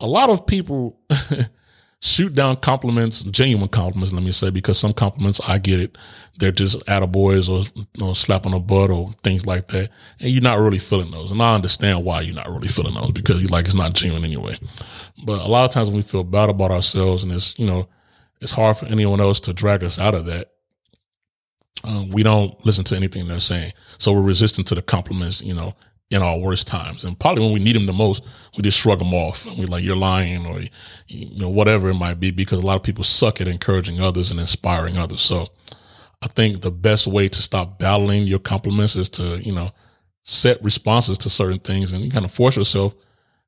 A 0.00 0.06
lot 0.06 0.28
of 0.30 0.46
people 0.46 0.98
shoot 2.04 2.34
down 2.34 2.54
compliments, 2.56 3.22
genuine 3.22 3.68
compliments, 3.68 4.12
let 4.12 4.22
me 4.22 4.30
say, 4.30 4.50
because 4.50 4.78
some 4.78 4.92
compliments 4.92 5.40
I 5.48 5.56
get 5.56 5.80
it. 5.80 5.96
They're 6.36 6.52
just 6.52 6.84
attaboys 6.84 7.48
or 7.48 7.66
you 7.74 7.86
know, 7.96 8.12
slap 8.12 8.44
on 8.44 8.52
the 8.52 8.58
butt 8.58 8.90
or 8.90 9.14
things 9.22 9.46
like 9.46 9.68
that. 9.68 9.88
And 10.20 10.30
you're 10.30 10.42
not 10.42 10.58
really 10.58 10.78
feeling 10.78 11.10
those. 11.10 11.30
And 11.30 11.42
I 11.42 11.54
understand 11.54 12.04
why 12.04 12.20
you're 12.20 12.34
not 12.34 12.50
really 12.50 12.68
feeling 12.68 12.92
those 12.92 13.12
because 13.12 13.40
you 13.40 13.48
like 13.48 13.64
it's 13.64 13.74
not 13.74 13.94
genuine 13.94 14.22
anyway. 14.22 14.58
But 15.24 15.40
a 15.40 15.46
lot 15.46 15.64
of 15.64 15.70
times 15.70 15.88
when 15.88 15.96
we 15.96 16.02
feel 16.02 16.24
bad 16.24 16.50
about 16.50 16.70
ourselves 16.70 17.22
and 17.22 17.32
it's, 17.32 17.58
you 17.58 17.66
know, 17.66 17.88
it's 18.42 18.52
hard 18.52 18.76
for 18.76 18.84
anyone 18.86 19.22
else 19.22 19.40
to 19.40 19.54
drag 19.54 19.82
us 19.82 19.98
out 19.98 20.14
of 20.14 20.26
that. 20.26 20.50
Um, 21.84 22.10
we 22.10 22.22
don't 22.22 22.54
listen 22.66 22.84
to 22.84 22.96
anything 22.96 23.28
they're 23.28 23.40
saying. 23.40 23.72
So 23.96 24.12
we're 24.12 24.20
resistant 24.20 24.66
to 24.66 24.74
the 24.74 24.82
compliments, 24.82 25.40
you 25.40 25.54
know, 25.54 25.74
in 26.10 26.22
our 26.22 26.38
worst 26.38 26.66
times. 26.66 27.04
And 27.04 27.18
probably 27.18 27.44
when 27.44 27.52
we 27.52 27.60
need 27.60 27.76
them 27.76 27.86
the 27.86 27.92
most, 27.92 28.24
we 28.56 28.62
just 28.62 28.78
shrug 28.78 28.98
them 28.98 29.14
off 29.14 29.46
and 29.46 29.58
we're 29.58 29.66
like, 29.66 29.82
you're 29.82 29.96
lying 29.96 30.46
or, 30.46 30.60
you 31.08 31.36
know, 31.36 31.48
whatever 31.48 31.88
it 31.88 31.94
might 31.94 32.20
be, 32.20 32.30
because 32.30 32.62
a 32.62 32.66
lot 32.66 32.76
of 32.76 32.82
people 32.82 33.04
suck 33.04 33.40
at 33.40 33.48
encouraging 33.48 34.00
others 34.00 34.30
and 34.30 34.38
inspiring 34.38 34.96
others. 34.96 35.20
So 35.20 35.48
I 36.22 36.28
think 36.28 36.60
the 36.60 36.70
best 36.70 37.06
way 37.06 37.28
to 37.28 37.42
stop 37.42 37.78
battling 37.78 38.26
your 38.26 38.38
compliments 38.38 38.96
is 38.96 39.08
to, 39.10 39.38
you 39.38 39.52
know, 39.52 39.72
set 40.22 40.62
responses 40.62 41.18
to 41.18 41.30
certain 41.30 41.58
things 41.58 41.92
and 41.92 42.04
you 42.04 42.10
kind 42.10 42.24
of 42.24 42.30
force 42.30 42.56
yourself, 42.56 42.94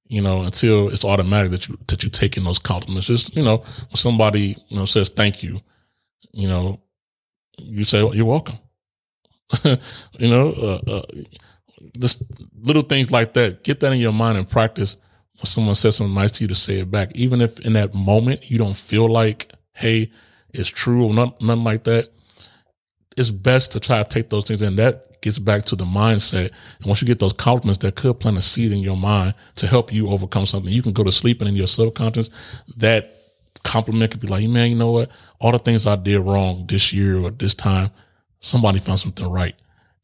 you 0.08 0.20
know, 0.20 0.42
until 0.42 0.88
it's 0.88 1.04
automatic 1.04 1.50
that 1.50 1.68
you, 1.68 1.78
that 1.88 2.02
you 2.02 2.08
take 2.08 2.36
in 2.36 2.44
those 2.44 2.58
compliments. 2.58 3.06
Just, 3.06 3.34
you 3.36 3.42
know, 3.42 3.58
when 3.58 3.96
somebody, 3.96 4.56
you 4.68 4.76
know, 4.76 4.84
says 4.84 5.08
thank 5.08 5.42
you, 5.42 5.60
you 6.32 6.48
know, 6.48 6.80
you 7.58 7.84
say, 7.84 8.02
well, 8.02 8.14
you're 8.14 8.26
welcome. 8.26 8.58
you 9.64 10.28
know, 10.28 10.50
uh, 10.52 10.90
uh, 10.90 11.02
just 11.98 12.22
little 12.62 12.82
things 12.82 13.10
like 13.10 13.34
that. 13.34 13.64
Get 13.64 13.80
that 13.80 13.92
in 13.92 13.98
your 13.98 14.12
mind 14.12 14.38
and 14.38 14.48
practice 14.48 14.96
when 15.38 15.46
someone 15.46 15.74
says 15.74 15.96
something 15.96 16.14
nice 16.14 16.32
to 16.32 16.44
you 16.44 16.48
to 16.48 16.54
say 16.54 16.80
it 16.80 16.90
back. 16.90 17.12
Even 17.14 17.40
if 17.40 17.58
in 17.60 17.74
that 17.74 17.94
moment 17.94 18.50
you 18.50 18.58
don't 18.58 18.76
feel 18.76 19.08
like, 19.08 19.52
hey, 19.72 20.10
it's 20.52 20.68
true 20.68 21.04
or 21.04 21.14
not, 21.14 21.40
nothing 21.40 21.64
like 21.64 21.84
that. 21.84 22.10
It's 23.16 23.30
best 23.30 23.72
to 23.72 23.80
try 23.80 24.02
to 24.02 24.08
take 24.08 24.30
those 24.30 24.44
things 24.44 24.62
and 24.62 24.78
that 24.78 25.20
gets 25.22 25.38
back 25.38 25.64
to 25.64 25.76
the 25.76 25.84
mindset. 25.84 26.50
And 26.78 26.86
once 26.86 27.00
you 27.00 27.06
get 27.06 27.18
those 27.18 27.32
compliments 27.32 27.78
that 27.82 27.96
could 27.96 28.20
plant 28.20 28.38
a 28.38 28.42
seed 28.42 28.72
in 28.72 28.78
your 28.78 28.96
mind 28.96 29.34
to 29.56 29.66
help 29.66 29.92
you 29.92 30.08
overcome 30.08 30.46
something, 30.46 30.72
you 30.72 30.82
can 30.82 30.92
go 30.92 31.04
to 31.04 31.12
sleep 31.12 31.40
and 31.40 31.48
in 31.48 31.56
your 31.56 31.66
subconscious, 31.66 32.30
that 32.76 33.16
compliment 33.64 34.12
could 34.12 34.20
be 34.20 34.28
like, 34.28 34.48
man, 34.48 34.70
you 34.70 34.76
know 34.76 34.92
what? 34.92 35.10
All 35.40 35.52
the 35.52 35.58
things 35.58 35.86
I 35.86 35.96
did 35.96 36.20
wrong 36.20 36.66
this 36.66 36.92
year 36.92 37.18
or 37.18 37.30
this 37.30 37.54
time, 37.54 37.90
somebody 38.40 38.78
found 38.78 39.00
something 39.00 39.28
right. 39.28 39.56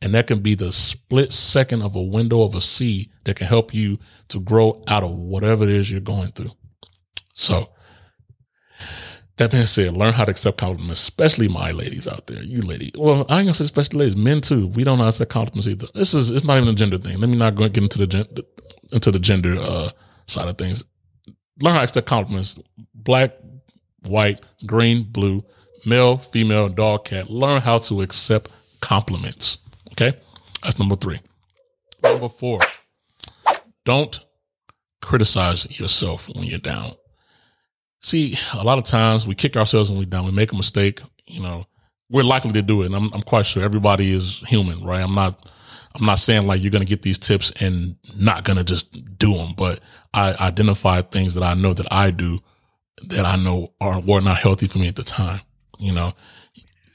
And 0.02 0.12
that 0.14 0.26
can 0.26 0.40
be 0.40 0.56
the 0.56 0.72
split 0.72 1.32
second 1.32 1.82
of 1.82 1.94
a 1.94 2.02
window 2.02 2.42
of 2.42 2.56
a 2.56 2.60
that 2.60 3.36
can 3.36 3.46
help 3.46 3.72
you 3.72 3.98
to 4.28 4.40
grow 4.40 4.82
out 4.88 5.04
of 5.04 5.12
whatever 5.12 5.62
it 5.62 5.70
is 5.70 5.90
you're 5.90 6.00
going 6.00 6.32
through. 6.32 6.50
So 7.34 7.68
that 9.36 9.52
being 9.52 9.66
said, 9.66 9.96
learn 9.96 10.12
how 10.12 10.24
to 10.24 10.30
accept 10.32 10.58
compliments, 10.58 11.00
especially 11.00 11.48
my 11.48 11.70
ladies 11.70 12.08
out 12.08 12.26
there. 12.26 12.42
You 12.42 12.62
lady. 12.62 12.90
Well, 12.98 13.24
I 13.28 13.38
ain't 13.38 13.46
gonna 13.46 13.54
say 13.54 13.64
especially 13.64 14.00
ladies, 14.00 14.16
men 14.16 14.40
too. 14.40 14.66
We 14.68 14.84
don't 14.84 15.00
accept 15.00 15.30
compliments 15.30 15.68
either. 15.68 15.86
This 15.94 16.14
is 16.14 16.30
it's 16.30 16.44
not 16.44 16.56
even 16.58 16.68
a 16.68 16.74
gender 16.74 16.98
thing. 16.98 17.20
Let 17.20 17.30
me 17.30 17.36
not 17.36 17.54
go 17.54 17.68
get 17.68 17.82
into 17.82 17.98
the 18.04 18.44
into 18.92 19.10
the 19.10 19.18
gender 19.20 19.56
uh, 19.58 19.90
side 20.26 20.48
of 20.48 20.58
things. 20.58 20.84
Learn 21.60 21.74
how 21.74 21.80
to 21.80 21.84
accept 21.84 22.06
compliments. 22.06 22.58
Black, 22.94 23.32
white, 24.06 24.44
green, 24.66 25.04
blue, 25.04 25.44
male, 25.86 26.18
female, 26.18 26.68
dog, 26.68 27.04
cat. 27.04 27.30
Learn 27.30 27.62
how 27.62 27.78
to 27.78 28.02
accept 28.02 28.50
compliments. 28.80 29.58
Okay. 29.92 30.16
That's 30.62 30.78
number 30.78 30.96
three. 30.96 31.20
Number 32.02 32.28
four, 32.28 32.60
don't 33.84 34.24
criticize 35.00 35.78
yourself 35.78 36.28
when 36.34 36.44
you're 36.44 36.58
down. 36.58 36.94
See, 38.00 38.36
a 38.54 38.64
lot 38.64 38.78
of 38.78 38.84
times 38.84 39.26
we 39.26 39.34
kick 39.34 39.56
ourselves 39.56 39.90
when 39.90 39.98
we're 39.98 40.06
down. 40.06 40.24
We 40.24 40.32
make 40.32 40.52
a 40.52 40.56
mistake, 40.56 41.00
you 41.26 41.40
know, 41.40 41.66
we're 42.10 42.24
likely 42.24 42.52
to 42.52 42.62
do 42.62 42.82
it. 42.82 42.86
And 42.86 42.96
I'm, 42.96 43.12
I'm 43.12 43.22
quite 43.22 43.46
sure 43.46 43.62
everybody 43.62 44.12
is 44.12 44.42
human, 44.46 44.84
right? 44.84 45.00
I'm 45.00 45.14
not, 45.14 45.50
I'm 45.94 46.04
not 46.04 46.18
saying 46.18 46.46
like 46.46 46.60
you're 46.60 46.70
going 46.70 46.84
to 46.84 46.88
get 46.88 47.02
these 47.02 47.18
tips 47.18 47.52
and 47.60 47.96
not 48.16 48.44
going 48.44 48.56
to 48.56 48.64
just 48.64 48.92
do 49.18 49.34
them, 49.34 49.54
but 49.56 49.80
I 50.12 50.34
identify 50.34 51.02
things 51.02 51.34
that 51.34 51.42
I 51.42 51.54
know 51.54 51.74
that 51.74 51.92
I 51.92 52.10
do 52.10 52.40
that 53.04 53.24
I 53.24 53.36
know 53.36 53.72
are 53.80 54.00
were 54.00 54.20
not 54.20 54.38
healthy 54.38 54.66
for 54.66 54.78
me 54.78 54.88
at 54.88 54.96
the 54.96 55.02
time. 55.02 55.40
You 55.78 55.92
know, 55.92 56.12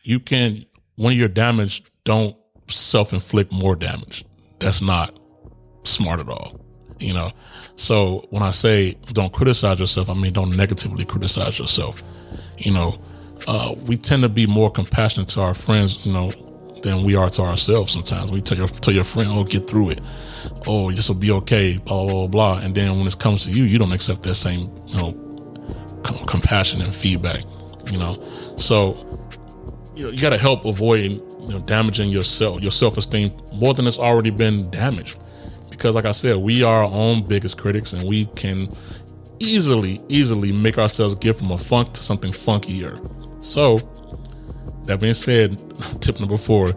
you 0.03 0.19
can 0.19 0.65
when 0.95 1.15
you're 1.15 1.27
damaged, 1.27 1.89
don't 2.03 2.35
self 2.67 3.13
inflict 3.13 3.51
more 3.51 3.75
damage. 3.75 4.25
That's 4.59 4.81
not 4.81 5.17
smart 5.83 6.19
at 6.19 6.29
all. 6.29 6.59
You 6.99 7.13
know, 7.13 7.31
so 7.75 8.25
when 8.31 8.41
I 8.41 8.49
say 8.49 8.97
don't 9.13 9.31
criticize 9.31 9.79
yourself, 9.79 10.09
I 10.09 10.15
mean 10.15 10.33
don't 10.33 10.55
negatively 10.55 11.05
criticize 11.05 11.59
yourself. 11.59 12.01
You 12.57 12.71
know, 12.71 12.99
uh, 13.47 13.75
we 13.85 13.97
tend 13.97 14.23
to 14.23 14.29
be 14.29 14.47
more 14.47 14.71
compassionate 14.71 15.27
to 15.29 15.41
our 15.41 15.53
friends, 15.53 16.03
you 16.05 16.11
know, 16.11 16.31
than 16.81 17.03
we 17.03 17.15
are 17.15 17.29
to 17.29 17.41
ourselves. 17.43 17.93
Sometimes 17.93 18.31
we 18.31 18.41
tell 18.41 18.57
your 18.57 18.67
tell 18.67 18.93
your 18.93 19.03
friend, 19.03 19.29
"Oh, 19.31 19.43
get 19.43 19.69
through 19.69 19.91
it. 19.91 20.01
Oh, 20.65 20.91
this 20.91 21.07
will 21.07 21.15
be 21.15 21.31
okay." 21.31 21.77
Blah 21.77 22.05
blah 22.05 22.13
blah. 22.13 22.27
blah. 22.27 22.57
And 22.59 22.73
then 22.73 22.97
when 22.97 23.07
it 23.07 23.19
comes 23.19 23.43
to 23.45 23.51
you, 23.51 23.63
you 23.63 23.77
don't 23.77 23.91
accept 23.91 24.23
that 24.23 24.35
same, 24.35 24.71
you 24.87 24.95
know, 24.95 25.11
com- 26.03 26.25
compassion 26.25 26.81
and 26.81 26.93
feedback. 26.93 27.43
You 27.91 27.99
know, 27.99 28.19
so 28.57 29.26
you 29.97 30.03
know 30.03 30.11
you 30.11 30.21
got 30.21 30.29
to 30.29 30.37
help 30.37 30.63
avoid 30.65 31.11
you 31.11 31.47
know 31.49 31.59
damaging 31.59 32.11
yourself, 32.11 32.61
your 32.61 32.71
self 32.71 32.97
esteem 32.97 33.31
more 33.53 33.73
than 33.73 33.87
it's 33.87 33.99
already 33.99 34.29
been 34.29 34.69
damaged. 34.69 35.17
Because, 35.69 35.95
like 35.95 36.05
I 36.05 36.11
said, 36.11 36.37
we 36.37 36.63
are 36.63 36.83
our 36.83 36.91
own 36.91 37.27
biggest 37.27 37.57
critics, 37.57 37.93
and 37.93 38.07
we 38.07 38.25
can 38.27 38.67
easily, 39.39 40.01
easily 40.09 40.51
make 40.51 40.77
ourselves 40.77 41.15
get 41.15 41.35
from 41.35 41.51
a 41.51 41.57
funk 41.57 41.93
to 41.93 42.03
something 42.03 42.31
funkier. 42.31 42.95
So, 43.43 43.77
that 44.85 44.99
being 44.99 45.13
said, 45.13 45.59
tip 46.01 46.19
number 46.19 46.37
four: 46.37 46.73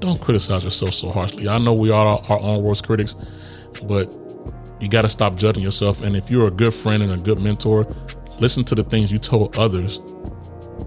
don't 0.00 0.20
criticize 0.20 0.64
yourself 0.64 0.94
so 0.94 1.10
harshly. 1.10 1.48
I 1.48 1.58
know 1.58 1.74
we 1.74 1.90
are 1.90 2.22
our 2.28 2.40
own 2.40 2.62
worst 2.62 2.86
critics, 2.86 3.14
but 3.84 4.10
you 4.80 4.88
got 4.88 5.02
to 5.02 5.08
stop 5.08 5.36
judging 5.36 5.62
yourself. 5.62 6.00
And 6.00 6.16
if 6.16 6.30
you're 6.30 6.48
a 6.48 6.50
good 6.50 6.74
friend 6.74 7.02
and 7.02 7.12
a 7.12 7.18
good 7.18 7.38
mentor, 7.38 7.86
listen 8.40 8.64
to 8.64 8.74
the 8.74 8.82
things 8.82 9.12
you 9.12 9.18
told 9.18 9.56
others 9.56 10.00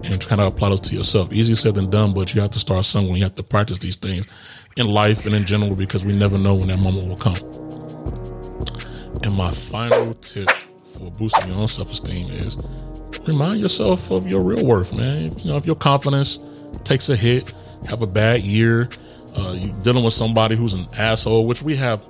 and 0.04 0.20
try 0.20 0.36
to 0.36 0.44
apply 0.44 0.70
those 0.70 0.80
to 0.82 0.94
yourself. 0.94 1.32
Easier 1.32 1.56
said 1.56 1.74
than 1.74 1.90
done, 1.90 2.14
but 2.14 2.34
you 2.34 2.40
have 2.40 2.50
to 2.50 2.58
start 2.58 2.84
somewhere. 2.84 3.16
You 3.16 3.24
have 3.24 3.34
to 3.36 3.42
practice 3.42 3.78
these 3.78 3.96
things 3.96 4.26
in 4.76 4.86
life 4.88 5.26
and 5.26 5.34
in 5.34 5.44
general 5.44 5.74
because 5.74 6.04
we 6.04 6.14
never 6.14 6.38
know 6.38 6.54
when 6.54 6.68
that 6.68 6.78
moment 6.78 7.08
will 7.08 7.16
come. 7.16 7.36
And 9.22 9.34
my 9.34 9.50
final 9.50 10.14
tip 10.14 10.50
for 10.82 11.10
boosting 11.10 11.48
your 11.48 11.58
own 11.58 11.68
self 11.68 11.90
esteem 11.90 12.30
is 12.30 12.56
remind 13.26 13.60
yourself 13.60 14.10
of 14.10 14.26
your 14.26 14.42
real 14.42 14.64
worth, 14.64 14.92
man. 14.92 15.36
You 15.38 15.44
know, 15.46 15.56
if 15.56 15.66
your 15.66 15.76
confidence 15.76 16.38
takes 16.84 17.08
a 17.08 17.16
hit, 17.16 17.52
have 17.88 18.02
a 18.02 18.06
bad 18.06 18.42
year, 18.42 18.88
uh, 19.36 19.52
you're 19.52 19.74
dealing 19.82 20.04
with 20.04 20.14
somebody 20.14 20.56
who's 20.56 20.74
an 20.74 20.86
asshole, 20.96 21.46
which 21.46 21.62
we 21.62 21.76
have 21.76 22.04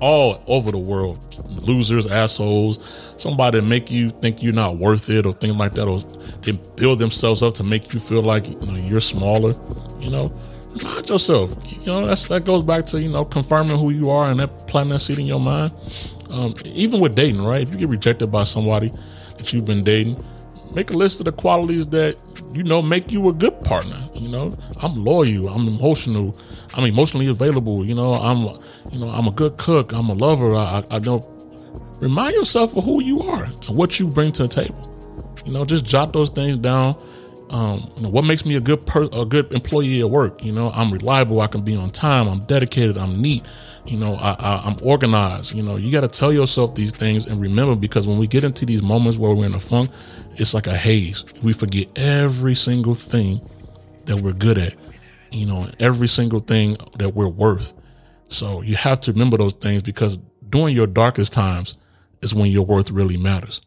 all 0.00 0.42
over 0.46 0.70
the 0.70 0.78
world 0.78 1.18
losers, 1.66 2.06
assholes, 2.06 3.14
somebody 3.16 3.58
that 3.60 3.66
make 3.66 3.90
you 3.90 4.10
think 4.10 4.42
you're 4.42 4.52
not 4.52 4.78
worth 4.78 5.10
it 5.10 5.26
or 5.26 5.32
things 5.32 5.56
like 5.56 5.74
that, 5.74 5.86
or 5.86 6.00
they 6.42 6.52
build 6.76 6.98
themselves 6.98 7.42
up 7.42 7.54
to 7.54 7.64
make 7.64 7.92
you 7.92 8.00
feel 8.00 8.22
like 8.22 8.48
you 8.48 8.56
know 8.56 8.74
you're 8.76 9.00
smaller. 9.00 9.54
You 10.00 10.10
know, 10.10 10.34
remind 10.76 11.08
yourself. 11.08 11.50
You 11.80 11.86
know, 11.86 12.06
that's 12.06 12.26
that 12.26 12.44
goes 12.44 12.62
back 12.62 12.86
to 12.86 13.00
you 13.00 13.10
know 13.10 13.24
confirming 13.24 13.78
who 13.78 13.90
you 13.90 14.10
are 14.10 14.30
and 14.30 14.40
that 14.40 14.68
planting 14.68 14.92
that 14.92 15.00
seed 15.00 15.18
in 15.18 15.26
your 15.26 15.40
mind. 15.40 15.74
Um, 16.30 16.54
even 16.64 17.00
with 17.00 17.14
dating, 17.14 17.42
right? 17.42 17.62
If 17.62 17.72
you 17.72 17.78
get 17.78 17.88
rejected 17.88 18.28
by 18.28 18.44
somebody 18.44 18.92
that 19.38 19.52
you've 19.52 19.64
been 19.64 19.82
dating, 19.82 20.22
make 20.74 20.90
a 20.90 20.94
list 20.94 21.20
of 21.20 21.24
the 21.24 21.32
qualities 21.32 21.86
that 21.88 22.16
you 22.52 22.62
know 22.62 22.82
make 22.82 23.12
you 23.12 23.28
a 23.28 23.32
good 23.32 23.62
partner. 23.64 24.08
You 24.14 24.28
know, 24.28 24.56
I'm 24.82 25.04
loyal, 25.04 25.48
I'm 25.48 25.68
emotional, 25.68 26.38
I'm 26.74 26.84
emotionally 26.84 27.28
available. 27.28 27.84
You 27.84 27.94
know, 27.94 28.14
I'm 28.14 28.42
you 28.92 28.98
know 28.98 29.08
I'm 29.10 29.26
a 29.26 29.32
good 29.32 29.56
cook, 29.58 29.92
I'm 29.92 30.08
a 30.08 30.14
lover. 30.14 30.54
I, 30.54 30.84
I, 30.90 30.96
I 30.96 30.98
know. 30.98 31.26
Remind 32.00 32.34
yourself 32.34 32.76
of 32.76 32.84
who 32.84 33.02
you 33.02 33.22
are 33.22 33.44
and 33.44 33.70
what 33.70 33.98
you 33.98 34.06
bring 34.06 34.30
to 34.32 34.44
the 34.44 34.48
table. 34.48 34.84
You 35.44 35.52
know, 35.52 35.64
just 35.64 35.84
jot 35.84 36.12
those 36.12 36.30
things 36.30 36.56
down. 36.56 36.96
Um, 37.50 37.80
what 37.96 38.24
makes 38.24 38.44
me 38.44 38.56
a 38.56 38.60
good 38.60 38.84
per- 38.86 39.08
a 39.12 39.24
good 39.24 39.52
employee 39.52 40.00
at 40.00 40.10
work? 40.10 40.44
You 40.44 40.52
know, 40.52 40.70
I'm 40.70 40.92
reliable. 40.92 41.40
I 41.40 41.46
can 41.46 41.62
be 41.62 41.74
on 41.74 41.90
time. 41.90 42.28
I'm 42.28 42.40
dedicated. 42.40 42.98
I'm 42.98 43.20
neat. 43.20 43.44
You 43.86 43.96
know, 43.96 44.16
I, 44.16 44.32
I, 44.38 44.62
I'm 44.66 44.76
organized. 44.82 45.54
You 45.54 45.62
know, 45.62 45.76
you 45.76 45.90
got 45.90 46.02
to 46.02 46.08
tell 46.08 46.32
yourself 46.32 46.74
these 46.74 46.92
things 46.92 47.26
and 47.26 47.40
remember 47.40 47.74
because 47.74 48.06
when 48.06 48.18
we 48.18 48.26
get 48.26 48.44
into 48.44 48.66
these 48.66 48.82
moments 48.82 49.18
where 49.18 49.34
we're 49.34 49.46
in 49.46 49.54
a 49.54 49.60
funk, 49.60 49.90
it's 50.34 50.52
like 50.52 50.66
a 50.66 50.76
haze. 50.76 51.24
We 51.42 51.52
forget 51.52 51.88
every 51.96 52.54
single 52.54 52.94
thing 52.94 53.40
that 54.04 54.16
we're 54.16 54.34
good 54.34 54.58
at. 54.58 54.74
You 55.30 55.46
know, 55.46 55.68
every 55.80 56.08
single 56.08 56.40
thing 56.40 56.76
that 56.98 57.14
we're 57.14 57.28
worth. 57.28 57.72
So 58.28 58.62
you 58.62 58.76
have 58.76 59.00
to 59.00 59.12
remember 59.12 59.38
those 59.38 59.54
things 59.54 59.82
because 59.82 60.18
during 60.50 60.74
your 60.74 60.86
darkest 60.86 61.32
times 61.32 61.76
is 62.22 62.34
when 62.34 62.50
your 62.50 62.64
worth 62.64 62.90
really 62.90 63.16
matters. 63.16 63.60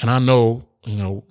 And 0.00 0.10
I 0.10 0.18
know, 0.18 0.68
you 0.84 0.96
know, 0.96 1.24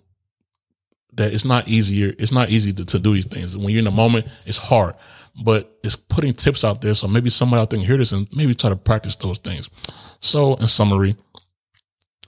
that 1.18 1.34
it's 1.34 1.46
not 1.46 1.68
easier. 1.68 2.14
It's 2.18 2.32
not 2.32 2.50
easy 2.50 2.72
to, 2.74 2.86
to 2.86 3.00
do 3.00 3.14
these 3.14 3.26
things. 3.26 3.58
When 3.58 3.70
you're 3.70 3.80
in 3.80 3.86
the 3.86 3.92
moment, 3.92 4.28
it's 4.46 4.58
hard, 4.58 4.96
but 5.44 5.78
it's 5.84 5.96
putting 5.96 6.34
tips 6.34 6.64
out 6.64 6.82
there. 6.82 6.94
So 6.94 7.08
maybe 7.08 7.30
somebody 7.30 7.62
out 7.62 7.70
there 7.70 7.80
can 7.80 7.88
hear 7.88 7.98
this 7.98 8.12
and 8.12 8.28
maybe 8.34 8.56
try 8.56 8.70
to 8.70 8.76
practice 8.76 9.16
those 9.16 9.40
things. 9.40 9.70
So 10.20 10.56
in 10.56 10.68
summary, 10.68 11.16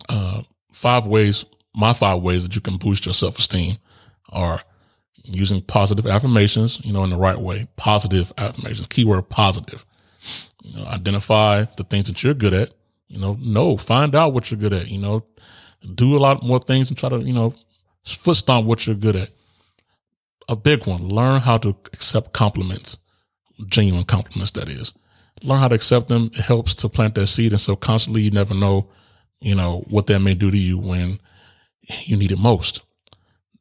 uh, 0.10 0.41
five 0.74 1.08
ways, 1.08 1.46
my 1.75 1.93
five 1.93 2.22
ways 2.22 2.43
that 2.43 2.55
you 2.55 2.62
can 2.62 2.77
boost 2.77 3.05
your 3.05 3.13
self 3.13 3.38
esteem 3.38 3.77
are 4.29 4.62
using 5.24 5.62
positive 5.62 6.08
affirmations, 6.08 6.81
you 6.84 6.91
know, 6.91 7.03
in 7.03 7.12
the 7.12 7.17
right 7.17 7.39
way. 7.39 7.67
Positive 7.75 8.34
affirmations, 8.38 8.88
keyword 8.88 9.29
positive. 9.29 9.86
You 10.63 10.77
know, 10.77 10.86
identify 10.86 11.65
the 11.77 11.84
things 11.84 12.08
that 12.08 12.24
you're 12.24 12.34
good 12.34 12.53
at. 12.53 12.74
You 13.08 13.19
know, 13.19 13.38
know, 13.39 13.77
find 13.77 14.15
out 14.15 14.34
what 14.34 14.50
you're 14.50 14.60
good 14.60 14.74
at. 14.74 14.89
You 14.89 15.00
know, 15.00 15.25
do 15.96 16.17
a 16.17 16.19
lot 16.19 16.43
more 16.43 16.60
things 16.60 16.89
and 16.89 16.98
try 16.98 17.10
to, 17.10 17.19
you 17.19 17.34
know, 17.34 17.55
foot 18.03 18.38
stomp 18.38 18.65
what 18.65 18.86
you're 18.86 18.96
good 18.96 19.15
at. 19.15 19.29
A 20.48 20.56
big 20.56 20.88
one, 20.88 21.08
learn 21.08 21.41
how 21.41 21.58
to 21.58 21.70
accept 21.94 22.34
compliments, 22.34 22.98
genuine 23.68 24.06
compliments, 24.06 24.51
that 24.51 24.68
is. 24.68 24.94
Learn 25.44 25.60
how 25.60 25.68
to 25.68 25.75
accept 25.75 26.10
them. 26.10 26.32
It 26.34 26.41
helps 26.41 26.75
to 26.75 26.89
plant 26.89 27.15
that 27.15 27.27
seed. 27.27 27.51
And 27.51 27.62
so 27.62 27.75
constantly 27.75 28.22
you 28.22 28.32
never 28.32 28.53
know, 28.53 28.89
you 29.39 29.56
know, 29.56 29.86
what 29.89 30.08
that 30.08 30.20
may 30.20 30.34
do 30.34 30.51
to 30.51 30.58
you 30.58 30.77
when 30.77 31.20
you 32.06 32.18
need 32.18 32.32
it 32.32 32.39
most. 32.39 32.82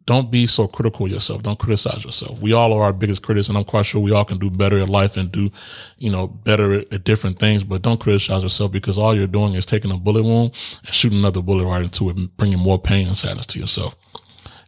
Don't 0.07 0.31
be 0.31 0.47
so 0.47 0.67
critical 0.67 1.07
yourself. 1.07 1.43
Don't 1.43 1.59
criticize 1.59 2.03
yourself. 2.03 2.41
We 2.41 2.55
all 2.55 2.73
are 2.73 2.85
our 2.85 2.95
biggest 2.95 3.23
critics, 3.23 3.51
and 3.51 3.59
I'm 3.59 3.65
quite 3.65 3.85
sure 3.85 4.01
we 4.01 4.13
all 4.13 4.25
can 4.25 4.39
do 4.39 4.49
better 4.49 4.79
in 4.79 4.89
life 4.89 5.19
and 5.19 5.31
do, 5.31 5.51
you 5.99 6.11
know, 6.11 6.27
better 6.27 6.77
at 6.77 7.05
different 7.05 7.39
things. 7.39 7.63
But 7.63 7.83
don't 7.83 8.01
criticize 8.01 8.43
yourself 8.43 8.73
because 8.73 8.99
all 8.99 9.15
you're 9.15 9.27
doing 9.27 9.53
is 9.53 9.67
taking 9.67 9.91
a 9.91 9.99
bullet 9.99 10.23
wound 10.23 10.55
and 10.87 10.95
shooting 10.95 11.19
another 11.19 11.43
bullet 11.43 11.67
right 11.67 11.83
into 11.83 12.09
it, 12.09 12.37
bringing 12.39 12.59
more 12.59 12.79
pain 12.79 13.07
and 13.07 13.19
sadness 13.19 13.45
to 13.49 13.59
yourself. 13.59 13.97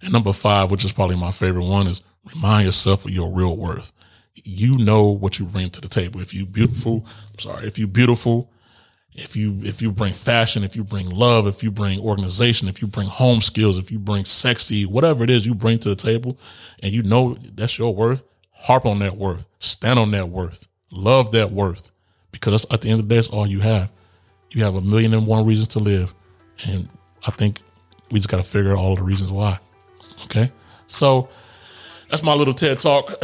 And 0.02 0.12
number 0.12 0.32
five, 0.32 0.70
which 0.70 0.84
is 0.84 0.92
probably 0.92 1.16
my 1.16 1.30
favorite 1.30 1.64
one, 1.64 1.86
is 1.86 2.02
remind 2.34 2.66
yourself 2.66 3.04
of 3.04 3.10
your 3.10 3.30
real 3.30 3.56
worth. 3.56 3.92
You 4.34 4.78
know 4.78 5.04
what 5.04 5.38
you 5.38 5.44
bring 5.44 5.70
to 5.70 5.80
the 5.80 5.88
table. 5.88 6.20
If 6.20 6.32
you 6.32 6.46
beautiful, 6.46 7.04
I'm 7.32 7.38
sorry, 7.38 7.66
if 7.66 7.78
you 7.78 7.86
beautiful, 7.86 8.50
if 9.12 9.36
you 9.36 9.60
if 9.62 9.82
you 9.82 9.90
bring 9.90 10.14
fashion, 10.14 10.62
if 10.62 10.76
you 10.76 10.84
bring 10.84 11.10
love, 11.10 11.46
if 11.46 11.62
you 11.62 11.70
bring 11.70 12.00
organization, 12.00 12.68
if 12.68 12.80
you 12.80 12.88
bring 12.88 13.08
home 13.08 13.40
skills, 13.40 13.78
if 13.78 13.90
you 13.90 13.98
bring 13.98 14.24
sexy, 14.24 14.86
whatever 14.86 15.24
it 15.24 15.30
is 15.30 15.44
you 15.44 15.54
bring 15.54 15.78
to 15.80 15.88
the 15.88 15.96
table, 15.96 16.38
and 16.82 16.92
you 16.92 17.02
know 17.02 17.34
that's 17.54 17.76
your 17.78 17.94
worth, 17.94 18.22
harp 18.52 18.86
on 18.86 19.00
that 19.00 19.16
worth, 19.16 19.46
stand 19.58 19.98
on 19.98 20.12
that 20.12 20.28
worth, 20.28 20.66
love 20.92 21.32
that 21.32 21.50
worth, 21.50 21.90
because 22.30 22.64
at 22.70 22.80
the 22.80 22.88
end 22.88 23.00
of 23.00 23.08
the 23.08 23.14
day, 23.14 23.16
that's 23.16 23.28
all 23.28 23.46
you 23.46 23.60
have. 23.60 23.90
You 24.52 24.64
have 24.64 24.76
a 24.76 24.80
million 24.80 25.12
and 25.12 25.26
one 25.26 25.44
reasons 25.44 25.68
to 25.68 25.80
live, 25.80 26.14
and 26.66 26.88
I 27.26 27.32
think 27.32 27.60
We 28.10 28.18
just 28.18 28.28
got 28.28 28.38
to 28.38 28.42
figure 28.42 28.72
out 28.72 28.78
all 28.78 28.96
the 28.96 29.04
reasons 29.04 29.30
why. 29.30 29.58
Okay. 30.30 30.48
So 30.86 31.28
that's 32.08 32.22
my 32.22 32.34
little 32.34 32.54
TED 32.54 32.78
talk. 32.80 33.10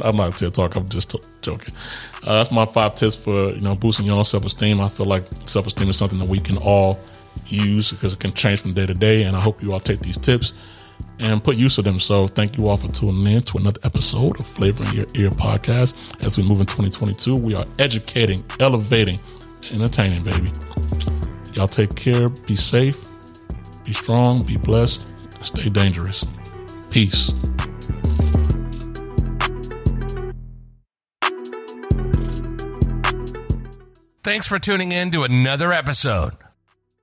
I'm 0.00 0.16
not 0.16 0.34
a 0.34 0.36
TED 0.36 0.54
talk. 0.54 0.76
I'm 0.76 0.88
just 0.88 1.10
t- 1.10 1.20
joking. 1.42 1.74
Uh, 2.22 2.34
that's 2.34 2.50
my 2.50 2.64
five 2.64 2.94
tips 2.94 3.16
for 3.16 3.50
you 3.50 3.60
know 3.60 3.74
boosting 3.74 4.06
your 4.06 4.16
own 4.16 4.24
self 4.24 4.44
esteem. 4.44 4.80
I 4.80 4.88
feel 4.88 5.06
like 5.06 5.24
self 5.46 5.66
esteem 5.66 5.88
is 5.88 5.96
something 5.96 6.18
that 6.18 6.28
we 6.28 6.40
can 6.40 6.56
all 6.58 6.98
use 7.46 7.90
because 7.90 8.14
it 8.14 8.20
can 8.20 8.32
change 8.32 8.60
from 8.60 8.72
day 8.72 8.86
to 8.86 8.94
day. 8.94 9.24
And 9.24 9.36
I 9.36 9.40
hope 9.40 9.62
you 9.62 9.72
all 9.72 9.80
take 9.80 10.00
these 10.00 10.16
tips 10.16 10.54
and 11.20 11.42
put 11.42 11.56
use 11.56 11.78
of 11.78 11.84
them. 11.84 11.98
So 11.98 12.26
thank 12.26 12.56
you 12.56 12.68
all 12.68 12.76
for 12.76 12.90
tuning 12.92 13.26
in 13.26 13.42
to 13.42 13.58
another 13.58 13.80
episode 13.84 14.38
of 14.38 14.46
Flavor 14.46 14.84
in 14.84 14.92
Your 14.92 15.06
Ear 15.14 15.30
podcast. 15.30 16.24
As 16.24 16.38
we 16.38 16.44
move 16.44 16.60
in 16.60 16.66
2022, 16.66 17.36
we 17.36 17.54
are 17.54 17.64
educating, 17.78 18.44
elevating, 18.60 19.20
entertaining, 19.72 20.22
baby. 20.22 20.50
Y'all 21.52 21.68
take 21.68 21.94
care. 21.94 22.28
Be 22.28 22.56
safe. 22.56 22.98
Be 23.84 23.92
strong. 23.92 24.44
Be 24.46 24.56
blessed. 24.56 25.13
Stay 25.44 25.68
dangerous. 25.68 26.40
Peace. 26.90 27.30
Thanks 34.22 34.46
for 34.46 34.58
tuning 34.58 34.90
in 34.90 35.10
to 35.10 35.22
another 35.22 35.72
episode. 35.72 36.32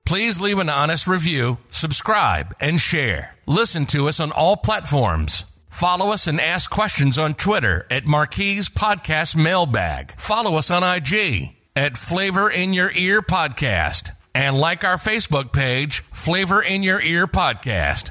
Please 0.04 0.40
leave 0.40 0.58
an 0.58 0.68
honest 0.68 1.06
review, 1.06 1.58
subscribe, 1.70 2.54
and 2.60 2.80
share. 2.80 3.36
Listen 3.46 3.86
to 3.86 4.08
us 4.08 4.18
on 4.18 4.32
all 4.32 4.56
platforms. 4.56 5.44
Follow 5.70 6.12
us 6.12 6.26
and 6.26 6.40
ask 6.40 6.70
questions 6.70 7.18
on 7.18 7.34
Twitter 7.34 7.86
at 7.90 8.06
Marquise 8.06 8.68
Podcast 8.68 9.36
Mailbag. 9.36 10.18
Follow 10.18 10.56
us 10.56 10.70
on 10.70 10.82
IG 10.82 11.54
at 11.74 11.96
Flavor 11.96 12.50
in 12.50 12.72
Your 12.72 12.90
Ear 12.90 13.22
Podcast. 13.22 14.10
And 14.34 14.58
like 14.58 14.84
our 14.84 14.96
Facebook 14.96 15.52
page, 15.52 16.00
Flavor 16.00 16.60
in 16.60 16.82
Your 16.82 17.00
Ear 17.00 17.26
Podcast. 17.26 18.10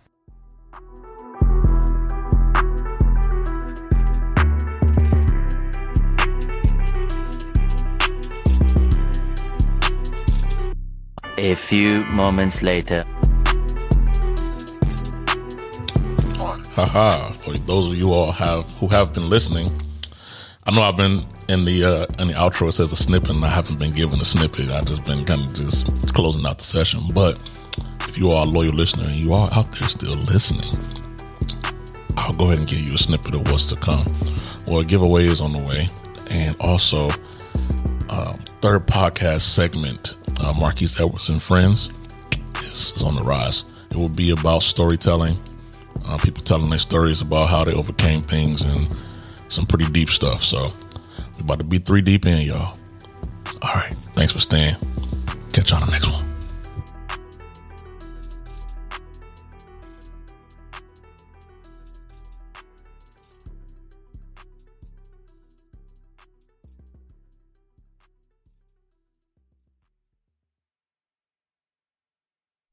A 11.41 11.55
few 11.55 12.03
moments 12.03 12.61
later. 12.61 13.03
Haha! 16.75 17.31
For 17.31 17.57
those 17.57 17.87
of 17.87 17.95
you 17.97 18.13
all 18.13 18.31
have 18.31 18.69
who 18.73 18.87
have 18.89 19.11
been 19.11 19.27
listening, 19.27 19.65
I 20.67 20.71
know 20.75 20.83
I've 20.83 20.95
been 20.95 21.19
in 21.49 21.63
the 21.63 21.83
uh, 21.83 22.21
in 22.21 22.27
the 22.27 22.35
outro. 22.35 22.69
It 22.69 22.73
says 22.73 22.91
a 22.91 22.95
snippet, 22.95 23.31
and 23.31 23.43
I 23.43 23.47
haven't 23.47 23.79
been 23.79 23.89
given 23.89 24.21
a 24.21 24.23
snippet. 24.23 24.69
I've 24.69 24.85
just 24.85 25.03
been 25.03 25.25
kind 25.25 25.41
of 25.41 25.55
just 25.55 26.13
closing 26.13 26.45
out 26.45 26.59
the 26.59 26.63
session. 26.63 27.07
But 27.11 27.33
if 28.01 28.19
you 28.19 28.29
are 28.29 28.45
a 28.45 28.47
loyal 28.47 28.73
listener 28.73 29.05
and 29.05 29.15
you 29.15 29.33
are 29.33 29.49
out 29.51 29.71
there 29.71 29.89
still 29.89 30.13
listening, 30.13 30.71
I'll 32.17 32.33
go 32.33 32.45
ahead 32.45 32.59
and 32.59 32.67
give 32.67 32.81
you 32.81 32.93
a 32.93 32.99
snippet 32.99 33.33
of 33.33 33.49
what's 33.51 33.67
to 33.73 33.77
come. 33.77 34.05
Well, 34.67 34.81
a 34.81 34.85
giveaway 34.85 35.25
is 35.25 35.41
on 35.41 35.49
the 35.49 35.57
way, 35.57 35.89
and 36.29 36.55
also 36.59 37.09
um, 38.11 38.37
third 38.61 38.85
podcast 38.85 39.41
segment, 39.41 40.20
uh, 40.41 40.53
Marquise 40.59 40.99
Edwards 40.99 41.29
and 41.29 41.41
Friends, 41.41 42.01
is, 42.59 42.93
is 42.95 43.03
on 43.03 43.15
the 43.15 43.21
rise. 43.21 43.85
It 43.91 43.97
will 43.97 44.09
be 44.09 44.31
about 44.31 44.63
storytelling, 44.63 45.37
uh, 46.05 46.17
people 46.17 46.43
telling 46.43 46.69
their 46.69 46.79
stories 46.79 47.21
about 47.21 47.49
how 47.49 47.63
they 47.63 47.73
overcame 47.73 48.21
things 48.21 48.61
and 48.61 48.97
some 49.49 49.65
pretty 49.65 49.85
deep 49.91 50.09
stuff. 50.09 50.43
So 50.43 50.71
we're 51.37 51.43
about 51.43 51.59
to 51.59 51.65
be 51.65 51.77
three 51.77 52.01
deep 52.01 52.25
in, 52.25 52.41
y'all. 52.41 52.77
All 53.61 53.75
right. 53.75 53.93
Thanks 54.13 54.31
for 54.31 54.39
staying. 54.39 54.75
Catch 55.53 55.71
you 55.71 55.77
on 55.77 55.85
the 55.85 55.91
next 55.91 56.09
one. 56.11 56.30